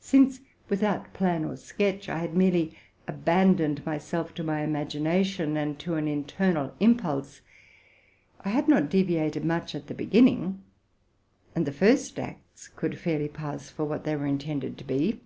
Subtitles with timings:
[0.00, 0.40] Since,
[0.70, 2.74] without plan or sketch, I had mereiy
[3.06, 7.42] aban doned myself to my imagination and to an internal impulse,
[8.42, 10.62] I had not deviated much at the beginning,
[11.54, 15.20] and the first acts could fairly pass for what they were intended to be.